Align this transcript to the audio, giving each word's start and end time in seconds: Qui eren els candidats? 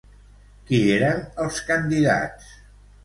Qui 0.69 0.79
eren 0.95 1.21
els 1.45 1.59
candidats? 1.71 2.49